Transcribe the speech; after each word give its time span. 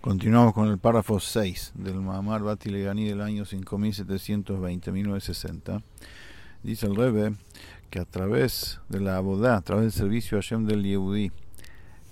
Continuamos 0.00 0.54
con 0.54 0.68
el 0.68 0.78
párrafo 0.78 1.20
6 1.20 1.72
del 1.74 2.00
Mahamar 2.00 2.40
Bati 2.40 2.70
Legani 2.70 3.06
del 3.06 3.20
año 3.20 3.44
5720, 3.44 4.92
1960. 4.92 5.82
Dice 6.62 6.86
el 6.86 6.96
Rebe 6.96 7.34
que 7.90 7.98
a 7.98 8.06
través 8.06 8.80
de 8.88 8.98
la 8.98 9.18
abodá, 9.18 9.58
a 9.58 9.60
través 9.60 9.82
del 9.82 9.92
servicio 9.92 10.38
a 10.38 10.40
Hashem 10.40 10.64
del 10.64 10.84
Yehudi, 10.84 11.32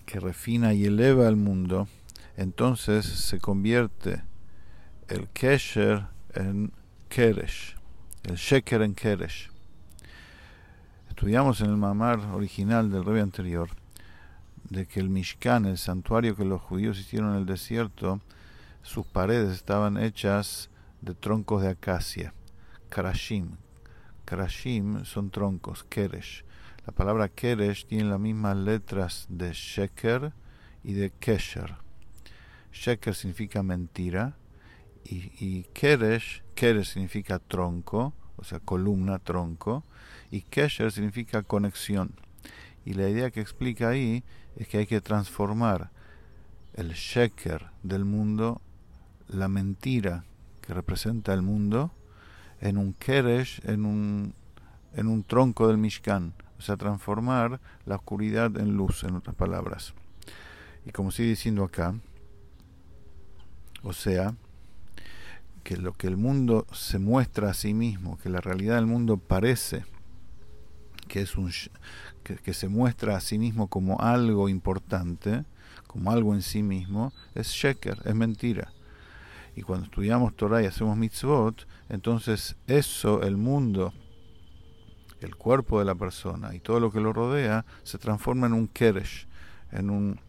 que 0.05 0.21
refina 0.21 0.75
y 0.75 0.85
eleva 0.85 1.29
el 1.29 1.37
mundo, 1.37 1.89
entonces 2.37 3.07
se 3.07 3.41
convierte 3.41 4.23
el 5.09 5.27
Kesher 5.29 6.09
en 6.35 6.73
Keresh, 7.09 7.75
el 8.25 8.37
Sheker 8.37 8.83
en 8.83 8.95
Keresh. 8.95 9.49
Estudiamos 11.09 11.63
en 11.63 11.71
el 11.71 11.79
Mamar 11.79 12.19
original 12.35 12.91
del 12.91 13.07
Rebe 13.07 13.23
anterior 13.23 13.71
de 14.71 14.87
que 14.87 15.01
el 15.01 15.09
Mishkan, 15.09 15.67
el 15.67 15.79
santuario 15.79 16.37
que 16.37 16.45
los 16.45 16.61
judíos 16.61 16.99
hicieron 16.99 17.31
en 17.31 17.37
el 17.37 17.47
desierto, 17.47 18.21
sus 18.83 19.07
paredes 19.07 19.51
estaban 19.51 19.97
hechas 19.97 20.71
de 21.01 21.15
troncos 21.15 21.63
de 21.63 21.69
acacia, 21.69 22.35
karashim. 22.89 23.57
Karashim 24.25 25.05
son 25.05 25.31
troncos, 25.31 25.85
keresh. 25.85 26.45
La 26.87 26.93
palabra 26.93 27.29
keresh 27.29 27.87
tiene 27.87 28.11
las 28.11 28.21
mismas 28.21 28.57
letras 28.57 29.27
de 29.29 29.53
sheker 29.53 30.33
y 30.85 30.93
de 30.95 31.11
kesher. 31.11 31.77
Sheker 32.73 33.15
significa 33.15 33.63
mentira 33.63 34.37
y, 35.05 35.33
y 35.39 35.65
keresh, 35.73 36.43
keresh 36.55 36.93
significa 36.93 37.39
tronco, 37.39 38.15
o 38.37 38.45
sea, 38.45 38.61
columna, 38.61 39.19
tronco, 39.19 39.85
y 40.31 40.43
kesher 40.43 40.93
significa 40.93 41.43
conexión. 41.43 42.15
Y 42.85 42.95
la 42.95 43.09
idea 43.09 43.31
que 43.31 43.41
explica 43.41 43.89
ahí 43.91 44.25
es 44.59 44.67
que 44.67 44.79
hay 44.79 44.87
que 44.87 45.01
transformar 45.01 45.91
el 46.75 46.93
sheker 46.93 47.71
del 47.85 48.05
mundo, 48.05 48.61
la 49.29 49.49
mentira 49.49 50.25
que 50.61 50.75
representa 50.75 51.33
el 51.33 51.43
mundo, 51.43 51.93
en 52.61 52.77
un 52.77 52.93
keresh, 52.93 53.61
en 53.65 53.87
un, 53.87 54.35
en 54.95 55.07
un 55.07 55.23
tronco 55.23 55.69
del 55.69 55.79
Mishkan. 55.79 56.35
O 56.59 56.61
sea, 56.61 56.77
transformar 56.77 57.61
la 57.87 57.95
oscuridad 57.95 58.57
en 58.59 58.77
luz, 58.77 59.05
en 59.05 59.15
otras 59.15 59.37
palabras. 59.37 59.95
Y 60.85 60.91
como 60.91 61.13
sigue 61.13 61.31
diciendo 61.31 61.63
acá, 61.63 61.95
o 63.85 63.93
sea, 63.93 64.35
que 65.63 65.77
lo 65.77 65.93
que 65.93 66.09
el 66.09 66.17
mundo 66.17 66.67
se 66.73 66.99
muestra 66.99 67.51
a 67.51 67.55
sí 67.55 67.75
mismo, 67.75 68.19
que 68.19 68.29
la 68.29 68.41
realidad 68.41 68.75
del 68.75 68.87
mundo 68.87 69.19
parece 69.19 69.85
que 71.09 71.23
es 71.23 71.37
un 71.37 71.51
que, 72.23 72.55
se 72.55 72.69
muestra 72.69 73.17
a 73.17 73.21
sí 73.21 73.39
mismo 73.39 73.69
como 73.69 74.01
algo 74.01 74.49
importante, 74.49 75.45
como 75.87 76.13
algo 76.13 76.35
en 76.35 76.43
sí 76.43 76.63
mismo, 76.63 77.13
es 77.35 77.49
sheker, 77.49 78.03
es 78.05 78.15
mentira. 78.15 78.73
Y 79.57 79.63
cuando 79.63 79.87
estudiamos 79.87 80.37
Torah 80.37 80.63
y 80.63 80.67
hacemos 80.67 80.97
mitzvot, 80.97 81.67
entonces 81.89 82.57
eso, 82.67 83.23
el 83.23 83.37
mundo, 83.37 83.93
el 85.21 85.35
cuerpo 85.35 85.81
de 85.81 85.85
la 85.85 85.95
persona 85.95 86.55
y 86.55 86.61
todo 86.61 86.79
lo 86.79 86.93
que 86.93 87.01
lo 87.01 87.13
rodea, 87.13 87.65
se 87.83 87.99
transforma 87.99 88.47
en 88.47 88.53
un 88.53 88.69
keresh, 88.69 89.27
en 89.73 89.91
un, 89.91 90.21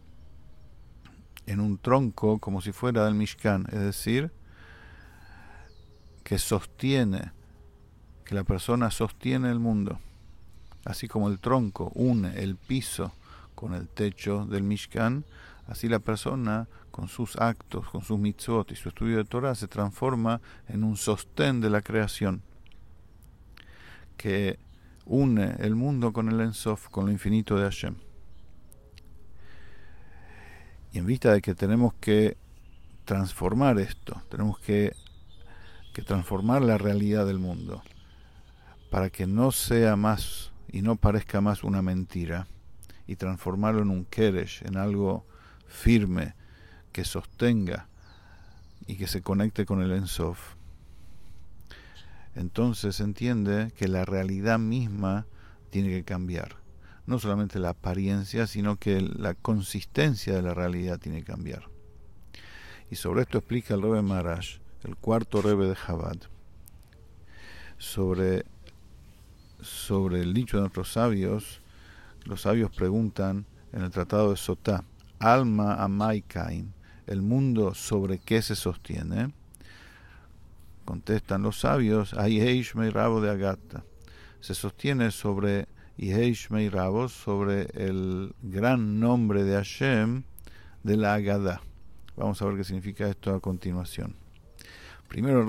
en 1.46 1.60
un 1.60 1.78
tronco 1.78 2.38
como 2.38 2.60
si 2.60 2.72
fuera 2.72 3.04
del 3.04 3.14
Mishkan, 3.14 3.66
es 3.70 3.80
decir, 3.80 4.32
que 6.24 6.38
sostiene, 6.38 7.32
que 8.24 8.34
la 8.34 8.44
persona 8.44 8.90
sostiene 8.90 9.50
el 9.50 9.58
mundo 9.58 10.00
así 10.84 11.08
como 11.08 11.28
el 11.28 11.38
tronco 11.38 11.90
une 11.94 12.42
el 12.42 12.56
piso 12.56 13.12
con 13.54 13.74
el 13.74 13.88
techo 13.88 14.46
del 14.46 14.62
Mishkan, 14.62 15.24
así 15.66 15.88
la 15.88 15.98
persona 15.98 16.68
con 16.90 17.08
sus 17.08 17.36
actos, 17.36 17.88
con 17.88 18.02
sus 18.02 18.18
mitzvot 18.18 18.72
y 18.72 18.76
su 18.76 18.88
estudio 18.88 19.18
de 19.18 19.24
Torah 19.24 19.54
se 19.54 19.68
transforma 19.68 20.40
en 20.68 20.84
un 20.84 20.96
sostén 20.96 21.60
de 21.60 21.70
la 21.70 21.82
creación 21.82 22.42
que 24.16 24.58
une 25.06 25.56
el 25.60 25.74
mundo 25.74 26.12
con 26.12 26.28
el 26.28 26.40
Ensof, 26.40 26.88
con 26.88 27.06
lo 27.06 27.12
infinito 27.12 27.56
de 27.56 27.64
Hashem. 27.64 27.96
Y 30.92 30.98
en 30.98 31.06
vista 31.06 31.32
de 31.32 31.40
que 31.40 31.54
tenemos 31.54 31.94
que 31.94 32.36
transformar 33.04 33.78
esto, 33.78 34.22
tenemos 34.28 34.58
que, 34.58 34.92
que 35.94 36.02
transformar 36.02 36.62
la 36.62 36.78
realidad 36.78 37.26
del 37.26 37.38
mundo 37.38 37.82
para 38.90 39.08
que 39.08 39.26
no 39.26 39.52
sea 39.52 39.96
más 39.96 40.52
y 40.72 40.82
no 40.82 40.96
parezca 40.96 41.40
más 41.40 41.64
una 41.64 41.82
mentira, 41.82 42.46
y 43.06 43.16
transformarlo 43.16 43.82
en 43.82 43.90
un 43.90 44.04
keresh, 44.04 44.62
en 44.64 44.76
algo 44.76 45.26
firme, 45.66 46.34
que 46.92 47.04
sostenga 47.04 47.88
y 48.86 48.96
que 48.96 49.06
se 49.06 49.22
conecte 49.22 49.64
con 49.64 49.82
el 49.82 49.92
Ensof, 49.92 50.54
entonces 52.34 52.96
se 52.96 53.02
entiende 53.02 53.72
que 53.76 53.88
la 53.88 54.04
realidad 54.04 54.58
misma 54.58 55.26
tiene 55.70 55.88
que 55.88 56.04
cambiar. 56.04 56.56
No 57.06 57.18
solamente 57.18 57.58
la 57.58 57.70
apariencia, 57.70 58.46
sino 58.46 58.76
que 58.76 59.00
la 59.00 59.34
consistencia 59.34 60.34
de 60.34 60.42
la 60.42 60.54
realidad 60.54 60.98
tiene 60.98 61.20
que 61.20 61.32
cambiar. 61.32 61.64
Y 62.90 62.96
sobre 62.96 63.22
esto 63.22 63.38
explica 63.38 63.74
el 63.74 63.82
Rebe 63.82 64.02
Marash, 64.02 64.58
el 64.84 64.96
cuarto 64.96 65.42
Rebe 65.42 65.66
de 65.66 65.74
Chabad, 65.74 66.18
sobre 67.78 68.44
sobre 69.62 70.20
el 70.20 70.34
dicho 70.34 70.56
de 70.56 70.62
nuestros 70.62 70.92
sabios, 70.92 71.60
los 72.24 72.42
sabios 72.42 72.70
preguntan 72.70 73.46
en 73.72 73.82
el 73.82 73.90
tratado 73.90 74.30
de 74.30 74.36
Sotá, 74.36 74.84
Alma 75.18 75.82
Amaikain, 75.82 76.72
el 77.06 77.22
mundo 77.22 77.74
sobre 77.74 78.18
qué 78.18 78.42
se 78.42 78.56
sostiene. 78.56 79.32
Contestan 80.84 81.42
los 81.42 81.60
sabios, 81.60 82.14
Ayeish 82.14 82.74
Rabo 82.74 83.20
de 83.20 83.30
Agata. 83.30 83.84
Se 84.40 84.54
sostiene 84.54 85.10
sobre 85.10 85.68
Rabo, 86.70 87.08
sobre 87.08 87.68
el 87.74 88.34
gran 88.42 89.00
nombre 89.00 89.44
de 89.44 89.54
Hashem 89.54 90.22
de 90.82 90.96
la 90.96 91.14
Agada. 91.14 91.60
Vamos 92.16 92.40
a 92.40 92.46
ver 92.46 92.56
qué 92.56 92.64
significa 92.64 93.08
esto 93.08 93.34
a 93.34 93.40
continuación. 93.40 94.14
Primero 95.08 95.40
el 95.40 95.46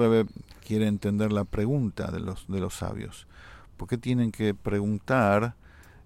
quiere 0.66 0.88
entender 0.88 1.32
la 1.32 1.46
pregunta 1.46 2.12
de 2.12 2.20
los, 2.20 2.48
de 2.48 2.60
los 2.60 2.74
sabios. 2.76 3.28
¿Por 3.82 3.88
qué 3.88 3.98
tienen 3.98 4.32
que 4.32 4.54
preguntar 4.54 5.56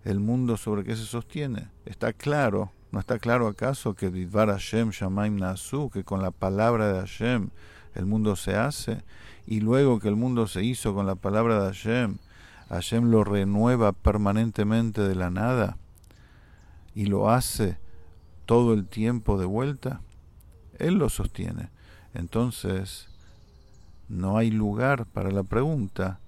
el 0.05 0.21
mundo 0.21 0.55
sobre 0.55 0.85
qué 0.85 0.95
se 0.95 1.03
sostiene? 1.03 1.67
Está 1.85 2.13
claro, 2.13 2.71
¿no 2.93 3.01
está 3.01 3.19
claro 3.19 3.49
acaso 3.49 3.95
que 3.95 4.07
Vidvar 4.07 4.47
Hashem 4.47 4.91
Shamaim 4.91 5.35
Nasu, 5.35 5.89
que 5.89 6.05
con 6.05 6.21
la 6.21 6.31
palabra 6.31 6.93
de 6.93 7.01
Hashem 7.01 7.49
el 7.93 8.05
mundo 8.05 8.37
se 8.37 8.55
hace? 8.55 9.03
Y 9.45 9.59
luego 9.59 9.99
que 9.99 10.07
el 10.07 10.15
mundo 10.15 10.47
se 10.47 10.63
hizo 10.63 10.93
con 10.93 11.05
la 11.05 11.15
palabra 11.15 11.59
de 11.59 11.65
Hashem, 11.65 12.17
Hashem 12.69 13.11
lo 13.11 13.25
renueva 13.25 13.91
permanentemente 13.91 15.01
de 15.01 15.15
la 15.15 15.29
nada 15.29 15.75
y 16.93 17.07
lo 17.07 17.29
hace 17.29 17.77
todo 18.45 18.73
el 18.73 18.87
tiempo 18.87 19.37
de 19.37 19.47
vuelta. 19.47 19.99
Él 20.79 20.93
lo 20.93 21.09
sostiene. 21.09 21.71
Entonces, 22.13 23.09
no 24.07 24.37
hay 24.37 24.49
lugar 24.49 25.07
para 25.07 25.29
la 25.29 25.43
pregunta 25.43 26.21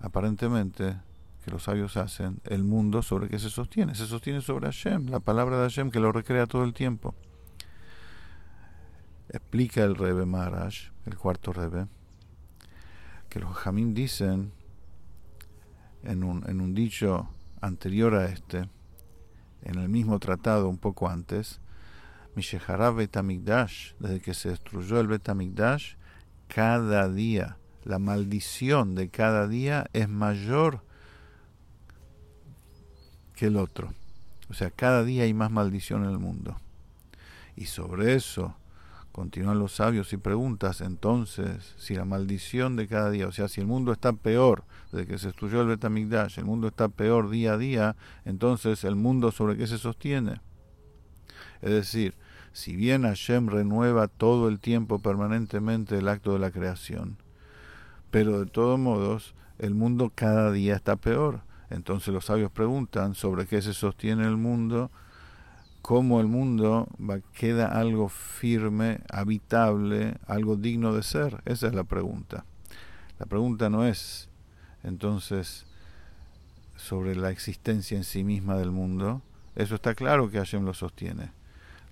aparentemente, 0.00 0.96
que 1.44 1.50
los 1.50 1.64
sabios 1.64 1.96
hacen, 1.96 2.40
el 2.44 2.64
mundo 2.64 3.02
sobre 3.02 3.28
qué 3.28 3.38
se 3.38 3.50
sostiene. 3.50 3.94
Se 3.94 4.06
sostiene 4.06 4.40
sobre 4.40 4.66
Hashem, 4.66 5.06
la 5.06 5.20
palabra 5.20 5.56
de 5.56 5.62
Hashem 5.64 5.90
que 5.90 6.00
lo 6.00 6.12
recrea 6.12 6.46
todo 6.46 6.64
el 6.64 6.74
tiempo. 6.74 7.14
Explica 9.28 9.84
el 9.84 9.94
Rebe 9.94 10.26
Maharaj, 10.26 10.90
el 11.06 11.16
cuarto 11.16 11.52
Rebe, 11.52 11.86
que 13.28 13.40
los 13.40 13.54
Jamín 13.54 13.94
dicen 13.94 14.52
en 16.02 16.24
un, 16.24 16.48
en 16.48 16.60
un 16.60 16.74
dicho 16.74 17.28
anterior 17.60 18.14
a 18.14 18.26
este, 18.26 18.68
en 19.62 19.78
el 19.78 19.88
mismo 19.88 20.18
tratado 20.18 20.68
un 20.68 20.78
poco 20.78 21.08
antes, 21.08 21.60
Misheharab 22.34 22.96
Betamigdash, 22.96 23.92
desde 23.98 24.20
que 24.20 24.34
se 24.34 24.50
destruyó 24.50 25.00
el 25.00 25.06
Betamigdash, 25.06 25.94
cada 26.48 27.08
día 27.08 27.59
la 27.84 27.98
maldición 27.98 28.94
de 28.94 29.08
cada 29.08 29.48
día 29.48 29.86
es 29.92 30.08
mayor 30.08 30.82
que 33.34 33.46
el 33.46 33.56
otro. 33.56 33.92
O 34.50 34.54
sea, 34.54 34.70
cada 34.70 35.04
día 35.04 35.22
hay 35.24 35.32
más 35.32 35.50
maldición 35.50 36.04
en 36.04 36.10
el 36.10 36.18
mundo. 36.18 36.58
Y 37.56 37.66
sobre 37.66 38.14
eso 38.14 38.56
continúan 39.12 39.58
los 39.58 39.72
sabios 39.72 40.12
y 40.12 40.16
preguntas 40.16 40.80
entonces 40.80 41.74
si 41.76 41.94
la 41.94 42.04
maldición 42.04 42.76
de 42.76 42.86
cada 42.86 43.10
día, 43.10 43.26
o 43.26 43.32
sea, 43.32 43.48
si 43.48 43.60
el 43.60 43.66
mundo 43.66 43.92
está 43.92 44.12
peor 44.12 44.64
desde 44.92 45.06
que 45.06 45.18
se 45.18 45.28
destruyó 45.28 45.60
el 45.62 45.68
Betamigdash, 45.68 46.38
el 46.38 46.44
mundo 46.44 46.68
está 46.68 46.88
peor 46.88 47.28
día 47.28 47.54
a 47.54 47.58
día, 47.58 47.96
entonces 48.24 48.84
el 48.84 48.96
mundo 48.96 49.32
sobre 49.32 49.56
qué 49.56 49.66
se 49.66 49.78
sostiene. 49.78 50.40
Es 51.60 51.70
decir, 51.70 52.14
si 52.52 52.74
bien 52.74 53.02
Hashem 53.02 53.48
renueva 53.48 54.08
todo 54.08 54.48
el 54.48 54.58
tiempo 54.58 54.98
permanentemente 54.98 55.98
el 55.98 56.08
acto 56.08 56.32
de 56.32 56.38
la 56.38 56.50
creación, 56.50 57.18
pero 58.10 58.40
de 58.40 58.46
todos 58.46 58.78
modos 58.78 59.34
el 59.58 59.74
mundo 59.74 60.12
cada 60.14 60.52
día 60.52 60.74
está 60.74 60.96
peor. 60.96 61.40
Entonces 61.68 62.12
los 62.12 62.26
sabios 62.26 62.50
preguntan 62.50 63.14
sobre 63.14 63.46
qué 63.46 63.62
se 63.62 63.74
sostiene 63.74 64.24
el 64.26 64.36
mundo 64.36 64.90
cómo 65.82 66.20
el 66.20 66.26
mundo 66.26 66.88
va, 67.00 67.20
queda 67.20 67.66
algo 67.66 68.08
firme, 68.08 69.00
habitable, 69.10 70.18
algo 70.26 70.56
digno 70.56 70.94
de 70.94 71.02
ser. 71.02 71.42
Esa 71.44 71.66
es 71.66 71.74
la 71.74 71.84
pregunta. 71.84 72.44
La 73.18 73.26
pregunta 73.26 73.68
no 73.68 73.84
es 73.84 74.28
entonces 74.82 75.66
sobre 76.76 77.16
la 77.16 77.30
existencia 77.30 77.96
en 77.96 78.04
sí 78.04 78.24
misma 78.24 78.56
del 78.56 78.70
mundo. 78.70 79.22
Eso 79.56 79.74
está 79.74 79.94
claro 79.94 80.30
que 80.30 80.38
Hashem 80.38 80.64
lo 80.64 80.74
sostiene. 80.74 81.32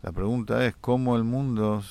La 0.02 0.12
pregunta 0.12 0.64
es 0.64 0.76
cómo 0.76 1.16
el 1.16 1.24
mundo 1.24 1.82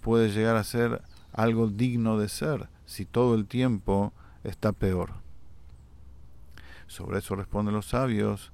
puede 0.00 0.30
llegar 0.30 0.56
a 0.56 0.64
ser 0.64 1.02
algo 1.32 1.68
digno 1.68 2.18
de 2.18 2.28
ser 2.28 2.68
si 2.86 3.04
todo 3.04 3.34
el 3.34 3.46
tiempo 3.46 4.12
está 4.44 4.72
peor. 4.72 5.14
Sobre 6.86 7.18
eso 7.18 7.36
responden 7.36 7.74
los 7.74 7.88
sabios 7.88 8.52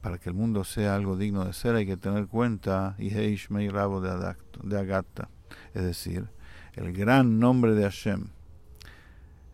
para 0.00 0.18
que 0.18 0.28
el 0.28 0.34
mundo 0.34 0.62
sea 0.62 0.94
algo 0.94 1.16
digno 1.16 1.44
de 1.44 1.52
ser 1.52 1.74
hay 1.74 1.86
que 1.86 1.96
tener 1.96 2.28
cuenta 2.28 2.94
y 2.98 3.08
Rabo 3.68 4.00
de 4.00 4.78
Agata, 4.78 5.28
es 5.74 5.82
decir, 5.82 6.28
el 6.74 6.92
gran 6.92 7.40
nombre 7.40 7.74
de 7.74 7.82
Hashem, 7.82 8.28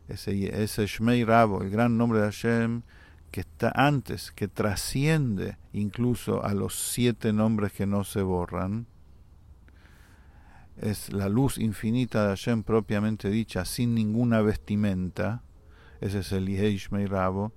ese, 0.09 0.63
ese 0.63 0.87
Shmei 0.87 1.25
Rabo, 1.25 1.63
el 1.63 1.71
gran 1.71 1.97
nombre 1.97 2.21
de 2.21 2.27
Hashem 2.27 2.83
que 3.31 3.41
está 3.41 3.73
antes, 3.75 4.31
que 4.31 4.47
trasciende 4.47 5.57
incluso 5.73 6.45
a 6.45 6.55
los 6.55 6.93
siete 6.93 7.33
nombres 7.33 7.73
que 7.73 7.87
no 7.87 8.05
se 8.05 8.23
borran, 8.23 8.87
es 10.77 11.13
la 11.13 11.29
luz 11.29 11.59
infinita 11.59 12.23
de 12.25 12.29
Hashem 12.31 12.63
propiamente 12.63 13.31
dicha, 13.31 13.65
sin 13.65 13.95
ninguna 13.95 14.41
vestimenta, 14.43 15.43
ese 16.01 16.21
es 16.21 16.33
el 16.33 16.47
Yehei 16.49 16.79
Rabo, 17.07 17.53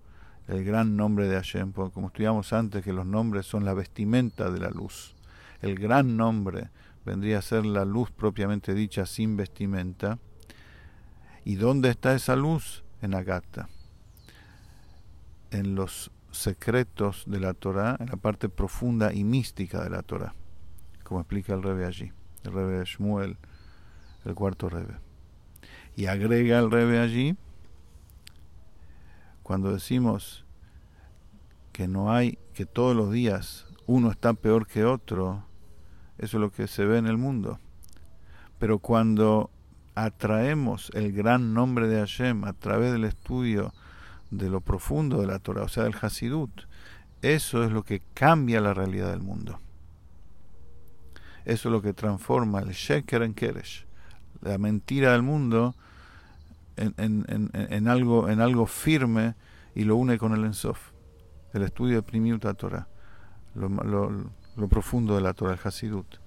el 0.47 0.63
gran 0.63 0.95
nombre 0.95 1.27
de 1.27 1.35
Hashem, 1.35 1.73
porque 1.73 1.93
como 1.93 2.07
estudiamos 2.07 2.53
antes 2.53 2.83
que 2.83 2.93
los 2.93 3.05
nombres 3.05 3.45
son 3.45 3.65
la 3.65 3.73
vestimenta 3.73 4.49
de 4.49 4.59
la 4.59 4.69
luz. 4.69 5.15
El 5.61 5.75
gran 5.75 6.15
nombre 6.15 6.69
vendría 7.05 7.39
a 7.39 7.41
ser 7.41 7.65
la 7.65 7.85
luz 7.85 8.11
propiamente 8.11 8.73
dicha 8.73 9.05
sin 9.05 9.35
vestimenta. 9.35 10.19
¿Y 11.43 11.55
dónde 11.55 11.89
está 11.89 12.13
esa 12.13 12.35
luz? 12.35 12.83
En 13.01 13.13
Agata. 13.13 13.69
En 15.51 15.75
los 15.75 16.11
secretos 16.31 17.23
de 17.25 17.39
la 17.39 17.53
Torah, 17.53 17.97
en 17.99 18.07
la 18.07 18.17
parte 18.17 18.49
profunda 18.49 19.13
y 19.13 19.23
mística 19.23 19.83
de 19.83 19.89
la 19.89 20.03
Torah, 20.03 20.35
como 21.03 21.21
explica 21.21 21.53
el 21.53 21.63
Rebe 21.63 21.85
allí, 21.85 22.11
el 22.43 22.53
Rebe 22.53 22.83
Shmuel, 22.85 23.37
el 24.25 24.35
cuarto 24.35 24.69
Rebe. 24.69 24.95
Y 25.95 26.05
agrega 26.05 26.59
el 26.59 26.71
Rebe 26.71 26.99
allí 26.99 27.35
cuando 29.43 29.71
decimos 29.71 30.45
que 31.71 31.87
no 31.87 32.11
hay, 32.11 32.37
que 32.53 32.65
todos 32.65 32.95
los 32.95 33.11
días 33.11 33.65
uno 33.85 34.11
está 34.11 34.33
peor 34.33 34.67
que 34.67 34.83
otro, 34.83 35.45
eso 36.17 36.37
es 36.37 36.41
lo 36.41 36.51
que 36.51 36.67
se 36.67 36.85
ve 36.85 36.97
en 36.97 37.07
el 37.07 37.17
mundo. 37.17 37.59
Pero 38.59 38.79
cuando 38.79 39.49
atraemos 39.95 40.91
el 40.93 41.13
gran 41.13 41.53
nombre 41.53 41.87
de 41.87 41.99
Hashem 41.99 42.43
a 42.43 42.53
través 42.53 42.91
del 42.91 43.05
estudio 43.05 43.73
de 44.31 44.49
lo 44.49 44.61
profundo 44.61 45.21
de 45.21 45.27
la 45.27 45.39
Torah, 45.39 45.63
o 45.63 45.67
sea, 45.69 45.83
del 45.83 45.95
Hasidut, 45.99 46.51
eso 47.21 47.63
es 47.63 47.71
lo 47.71 47.83
que 47.83 48.01
cambia 48.13 48.61
la 48.61 48.73
realidad 48.73 49.09
del 49.11 49.21
mundo. 49.21 49.59
Eso 51.47 51.69
es 51.69 51.71
lo 51.71 51.81
que 51.81 51.93
transforma 51.93 52.59
el 52.59 52.71
Sheker 52.71 53.23
en 53.23 53.33
Keresh, 53.33 53.85
la 54.41 54.57
mentira 54.57 55.13
del 55.13 55.21
mundo, 55.21 55.75
en, 56.75 57.87
algo, 57.87 58.27
en 58.27 58.41
algo 58.41 58.65
firme 58.65 59.35
y 59.73 59.85
lo 59.85 59.95
une 59.95 60.17
con 60.17 60.33
el 60.33 60.43
Ensof, 60.43 60.91
el 61.53 61.61
estudio 61.61 61.95
de 61.95 62.01
Primiuta 62.01 62.53
Torah, 62.53 62.89
lo, 63.55 63.69
lo, 63.69 64.67
profundo 64.67 65.15
de 65.15 65.21
la 65.21 65.33
Torah, 65.33 65.53
el 65.53 65.59
Hasidut. 65.63 66.17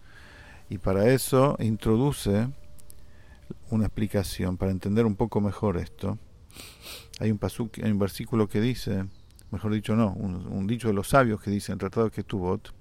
Y 0.70 0.78
para 0.78 1.10
eso 1.10 1.54
introduce 1.60 2.48
una 3.68 3.84
explicación, 3.84 4.56
para 4.56 4.72
entender 4.72 5.04
un 5.04 5.16
poco 5.16 5.42
mejor 5.42 5.76
esto. 5.76 6.16
Hay 7.18 7.30
un, 7.30 7.36
pasuk, 7.36 7.78
hay 7.84 7.90
un 7.90 7.98
versículo 7.98 8.48
que 8.48 8.62
dice, 8.62 9.04
mejor 9.50 9.74
dicho 9.74 9.94
no, 9.94 10.14
un, 10.14 10.66
dicho 10.66 10.88
de 10.88 10.94
los 10.94 11.10
sabios 11.10 11.42
que 11.42 11.50
dice 11.50 11.72
en 11.72 11.78
Tratado 11.78 12.06
de 12.06 12.12
Ketubot, 12.12 12.72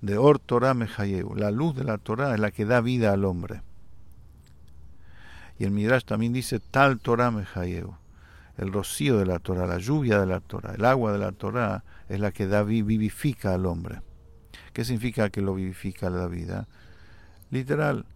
de 0.00 0.16
Or 0.18 0.38
Torah 0.38 0.74
Mejayeu, 0.74 1.34
la 1.34 1.50
luz 1.50 1.74
de 1.76 1.84
la 1.84 1.98
Torah 1.98 2.34
es 2.34 2.40
la 2.40 2.50
que 2.50 2.64
da 2.64 2.80
vida 2.80 3.12
al 3.12 3.24
hombre. 3.24 3.62
Y 5.58 5.64
el 5.64 5.72
Midrash 5.72 6.04
también 6.04 6.32
dice 6.32 6.58
tal 6.58 6.98
Torah 7.00 7.30
Mejayeu. 7.30 7.94
El 8.56 8.72
rocío 8.72 9.18
de 9.18 9.26
la 9.26 9.38
Torah, 9.38 9.66
la 9.66 9.78
lluvia 9.78 10.18
de 10.18 10.26
la 10.26 10.40
Torah, 10.40 10.74
el 10.74 10.84
agua 10.84 11.12
de 11.12 11.18
la 11.18 11.32
Torah 11.32 11.84
es 12.08 12.20
la 12.20 12.30
que 12.30 12.46
da, 12.46 12.62
vivifica 12.62 13.54
al 13.54 13.64
hombre. 13.66 14.02
¿Qué 14.72 14.84
significa 14.84 15.30
que 15.30 15.40
lo 15.40 15.54
vivifica 15.54 16.10
la 16.10 16.26
vida? 16.26 16.68
Literal, 17.50 18.06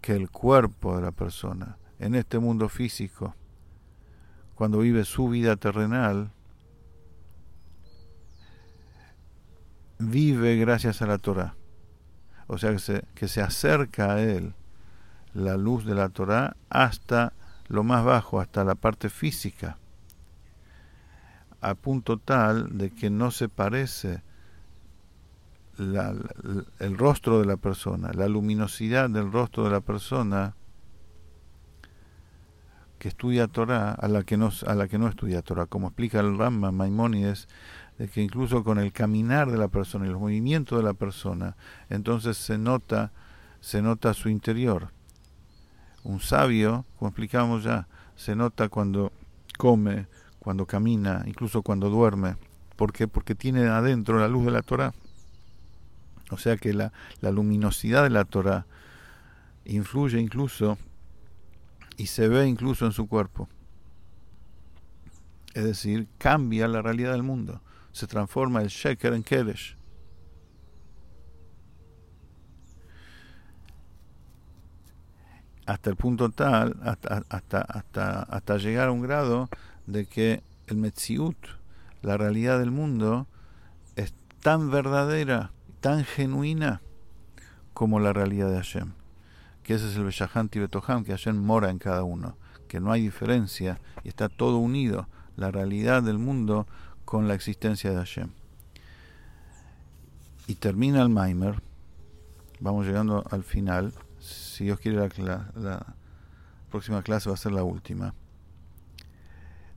que 0.00 0.14
el 0.14 0.30
cuerpo 0.30 0.96
de 0.96 1.02
la 1.02 1.12
persona 1.12 1.78
en 1.98 2.14
este 2.14 2.38
mundo 2.38 2.68
físico, 2.68 3.34
cuando 4.54 4.78
vive 4.78 5.04
su 5.04 5.28
vida 5.28 5.56
terrenal, 5.56 6.32
vive 10.02 10.56
gracias 10.56 11.02
a 11.02 11.06
la 11.06 11.18
Torah. 11.18 11.54
O 12.46 12.58
sea 12.58 12.72
que 12.72 12.78
se, 12.78 13.04
que 13.14 13.28
se 13.28 13.40
acerca 13.40 14.14
a 14.14 14.20
él 14.20 14.54
la 15.34 15.56
luz 15.56 15.84
de 15.84 15.94
la 15.94 16.08
Torah 16.08 16.56
hasta 16.68 17.32
lo 17.68 17.84
más 17.84 18.04
bajo, 18.04 18.40
hasta 18.40 18.64
la 18.64 18.74
parte 18.74 19.08
física, 19.08 19.78
a 21.60 21.74
punto 21.74 22.18
tal 22.18 22.76
de 22.76 22.90
que 22.90 23.08
no 23.08 23.30
se 23.30 23.48
parece 23.48 24.22
el 25.78 26.98
rostro 26.98 27.40
de 27.40 27.46
la 27.46 27.56
persona, 27.56 28.10
la 28.12 28.28
luminosidad 28.28 29.08
del 29.08 29.32
rostro 29.32 29.64
de 29.64 29.70
la 29.70 29.80
persona 29.80 30.54
que 33.02 33.08
estudia 33.08 33.48
Torah 33.48 33.90
a 33.90 34.06
la 34.06 34.22
que 34.22 34.36
no, 34.36 34.52
a 34.64 34.74
la 34.76 34.86
que 34.86 34.96
no 34.96 35.08
estudia 35.08 35.42
Torah, 35.42 35.66
como 35.66 35.88
explica 35.88 36.20
el 36.20 36.38
Rama 36.38 36.70
Maimónides, 36.70 37.48
de 37.98 38.06
que 38.06 38.22
incluso 38.22 38.62
con 38.62 38.78
el 38.78 38.92
caminar 38.92 39.50
de 39.50 39.58
la 39.58 39.66
persona 39.66 40.06
y 40.06 40.10
los 40.10 40.20
movimientos 40.20 40.78
de 40.78 40.84
la 40.84 40.94
persona, 40.94 41.56
entonces 41.90 42.36
se 42.36 42.58
nota, 42.58 43.10
se 43.60 43.82
nota 43.82 44.14
su 44.14 44.28
interior 44.28 44.90
un 46.04 46.20
sabio, 46.20 46.84
como 46.98 47.08
explicamos 47.08 47.64
ya, 47.64 47.86
se 48.16 48.34
nota 48.34 48.68
cuando 48.68 49.12
come, 49.58 50.06
cuando 50.38 50.66
camina, 50.66 51.22
incluso 51.26 51.62
cuando 51.62 51.90
duerme. 51.90 52.36
¿Por 52.76 52.92
qué? 52.92 53.06
Porque 53.08 53.34
tiene 53.34 53.66
adentro 53.66 54.18
la 54.18 54.28
luz 54.28 54.44
de 54.44 54.50
la 54.50 54.62
Torah. 54.62 54.92
O 56.30 56.38
sea 56.38 56.56
que 56.56 56.72
la, 56.72 56.92
la 57.20 57.30
luminosidad 57.30 58.02
de 58.02 58.10
la 58.10 58.24
Torah 58.24 58.66
influye 59.64 60.20
incluso 60.20 60.78
y 61.96 62.06
se 62.06 62.28
ve 62.28 62.46
incluso 62.46 62.86
en 62.86 62.92
su 62.92 63.06
cuerpo. 63.06 63.48
Es 65.54 65.64
decir, 65.64 66.08
cambia 66.18 66.66
la 66.68 66.82
realidad 66.82 67.12
del 67.12 67.22
mundo. 67.22 67.60
Se 67.92 68.06
transforma 68.06 68.62
el 68.62 68.68
Sheker 68.68 69.12
en 69.12 69.22
Kedesh. 69.22 69.76
hasta 75.66 75.90
el 75.90 75.96
punto 75.96 76.30
tal, 76.30 76.76
hasta, 76.82 77.22
hasta, 77.28 77.60
hasta, 77.60 78.22
hasta 78.22 78.56
llegar 78.58 78.88
a 78.88 78.92
un 78.92 79.02
grado 79.02 79.48
de 79.86 80.06
que 80.06 80.42
el 80.66 80.76
Metziut, 80.76 81.36
la 82.02 82.16
realidad 82.16 82.58
del 82.58 82.70
mundo, 82.70 83.26
es 83.96 84.12
tan 84.40 84.70
verdadera, 84.70 85.52
tan 85.80 86.04
genuina 86.04 86.82
como 87.74 88.00
la 88.00 88.12
realidad 88.12 88.50
de 88.50 88.56
Hashem. 88.56 88.92
Que 89.62 89.74
ese 89.74 89.88
es 89.88 89.96
el 89.96 90.04
Beshahanti 90.04 90.58
Betoham, 90.58 91.04
que 91.04 91.12
Hashem 91.12 91.36
mora 91.36 91.70
en 91.70 91.78
cada 91.78 92.02
uno, 92.02 92.36
que 92.68 92.80
no 92.80 92.90
hay 92.92 93.02
diferencia 93.02 93.80
y 94.02 94.08
está 94.08 94.28
todo 94.28 94.58
unido, 94.58 95.08
la 95.36 95.50
realidad 95.50 96.02
del 96.02 96.18
mundo 96.18 96.66
con 97.04 97.28
la 97.28 97.34
existencia 97.34 97.90
de 97.90 97.96
Hashem. 97.96 98.30
Y 100.46 100.56
termina 100.56 101.02
el 101.02 101.08
Maimer, 101.08 101.62
vamos 102.60 102.86
llegando 102.86 103.24
al 103.30 103.44
final 103.44 103.92
si 104.18 104.64
Dios 104.64 104.78
quiere, 104.80 104.96
la, 104.96 105.96
próxima 106.70 107.02
clase 107.02 107.28
va 107.28 107.34
a 107.34 107.38
ser 107.38 107.52
la 107.52 107.64
última. 107.64 108.14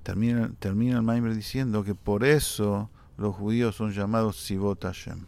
Termina, 0.04 0.51
termina 0.60 0.98
el 0.98 1.04
Maimer 1.04 1.36
diciendo 1.36 1.84
que 1.84 1.96
por 1.96 2.24
eso 2.24 2.89
los 3.18 3.36
judíos 3.36 3.75
son 3.75 3.92
llamados 3.92 4.38
Sibot 4.38 4.84
Hashem, 4.84 5.25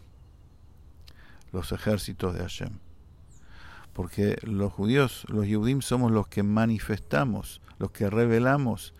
los 1.52 1.72
ejércitos 1.72 2.34
de 2.34 2.40
Hashem. 2.40 2.78
Porque 3.98 4.38
los 4.42 4.72
judíos, 4.72 5.26
los 5.28 5.48
Yehudim, 5.48 5.80
somos 5.80 6.12
los 6.12 6.28
que 6.28 6.44
manifestamos, 6.44 7.60
los 7.80 7.90
que 7.90 8.08
revelamos 8.08 8.94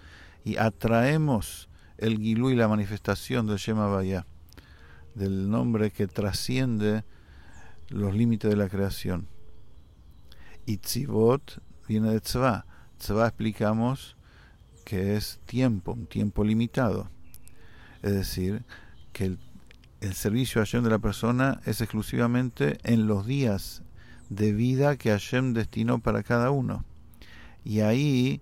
y 0.45 0.57
atraemos 0.57 1.69
el 1.99 2.19
Gilú 2.19 2.50
y 2.50 2.57
la 2.57 2.67
manifestación 2.67 3.47
del 3.47 3.59
Shema 3.59 3.87
Vaya, 3.87 4.26
del 5.14 5.50
nombre 5.50 5.93
que 5.93 6.09
trasciende 6.09 7.05
los 7.90 8.12
límites 8.12 8.50
de 8.50 8.57
la 8.57 8.69
creación. 8.69 9.28
Y 10.67 10.78
tzivot 10.78 11.62
viene 11.87 12.11
de 12.11 12.21
tzva. 12.21 12.67
Tzva 12.99 13.28
explicamos 13.28 14.17
que 14.85 15.14
es 15.14 15.38
tiempo, 15.47 15.93
un 15.93 16.09
tiempo 16.09 16.43
limitado. 16.43 17.09
Es 18.02 18.14
decir, 18.14 18.64
que 19.12 19.37
el 20.00 20.14
servicio 20.14 20.61
a 20.61 20.64
Hashem 20.64 20.83
de 20.83 20.90
la 20.90 20.99
persona 20.99 21.61
es 21.67 21.81
exclusivamente 21.83 22.78
en 22.83 23.07
los 23.07 23.26
días 23.26 23.85
de 24.29 24.53
vida 24.53 24.97
que 24.97 25.11
Hashem 25.11 25.55
destinó 25.55 26.01
para 26.01 26.23
cada 26.23 26.51
uno. 26.51 26.85
Y 27.65 27.81
ahí 27.81 28.41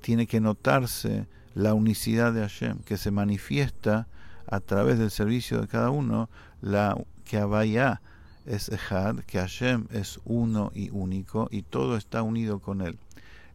tiene 0.00 0.26
que 0.26 0.40
notarse 0.40 1.26
la 1.54 1.74
unicidad 1.74 2.32
de 2.32 2.40
Hashem, 2.40 2.80
que 2.80 2.96
se 2.96 3.10
manifiesta 3.10 4.08
a 4.46 4.60
través 4.60 4.98
del 4.98 5.10
servicio 5.10 5.60
de 5.60 5.68
cada 5.68 5.90
uno, 5.90 6.28
la 6.60 6.96
que 7.24 7.38
Abaya 7.38 8.02
es 8.44 8.68
Ejad, 8.68 9.20
que 9.20 9.38
Hashem 9.38 9.86
es 9.90 10.20
uno 10.24 10.70
y 10.74 10.90
único, 10.90 11.48
y 11.50 11.62
todo 11.62 11.96
está 11.96 12.22
unido 12.22 12.60
con 12.60 12.82
él. 12.82 12.98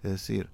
Es 0.01 0.11
decir, 0.11 0.49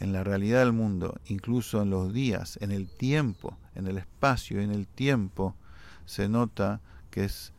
en 0.00 0.12
la 0.12 0.24
realidad 0.24 0.60
del 0.60 0.72
mundo, 0.72 1.18
incluso 1.26 1.82
en 1.82 1.90
los 1.90 2.12
días, 2.12 2.58
en 2.60 2.72
el 2.72 2.88
tiempo, 2.88 3.56
en 3.74 3.86
el 3.86 3.98
espacio, 3.98 4.60
en 4.60 4.70
el 4.70 4.86
tiempo, 4.86 5.54
se 6.04 6.28
nota 6.28 6.80
que 7.10 7.24
es 7.24 7.52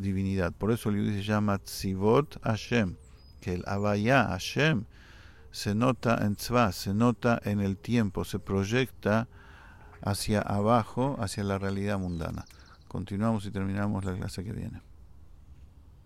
divinidad. 0.00 0.52
Por 0.52 0.72
eso 0.72 0.90
el 0.90 0.96
judío 0.96 1.12
se 1.12 1.22
llama 1.22 1.58
Tzivot 1.58 2.40
Hashem, 2.42 2.96
que 3.40 3.54
el 3.54 3.64
Abaya 3.66 4.24
Hashem 4.24 4.84
se 5.50 5.74
nota 5.74 6.18
en 6.24 6.36
Tzva, 6.36 6.72
se 6.72 6.94
nota 6.94 7.40
en 7.44 7.60
el 7.60 7.76
tiempo, 7.76 8.24
se 8.24 8.38
proyecta 8.38 9.28
hacia 10.02 10.40
abajo, 10.40 11.16
hacia 11.20 11.44
la 11.44 11.58
realidad 11.58 11.98
mundana. 11.98 12.44
Continuamos 12.88 13.46
y 13.46 13.50
terminamos 13.50 14.04
la 14.04 14.14
clase 14.14 14.44
que 14.44 14.52
viene. 14.52 14.80